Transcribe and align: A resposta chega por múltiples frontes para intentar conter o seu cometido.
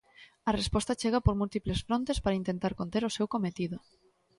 A 0.49 0.51
resposta 0.59 0.97
chega 1.01 1.23
por 1.25 1.35
múltiples 1.41 1.79
frontes 1.87 2.21
para 2.23 2.39
intentar 2.41 2.73
conter 2.79 3.03
o 3.05 3.13
seu 3.17 3.25
cometido. 3.33 3.77